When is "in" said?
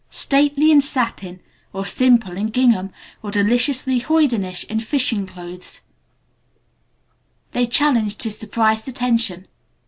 0.71-0.81, 2.35-2.47, 4.63-4.79